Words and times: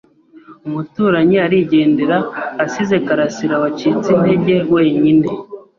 Umuturanyi 0.67 1.37
arigendera 1.45 2.17
asize 2.63 2.95
Karasirawacitse 3.07 4.07
intege 4.15 4.55
wenyine. 4.73 5.27